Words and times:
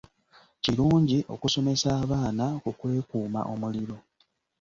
Kirungi 0.63 1.19
okusomesa 1.33 1.87
abaana 2.01 2.45
ku 2.63 2.69
kwekuuma 2.79 3.41
omuliro. 3.53 3.97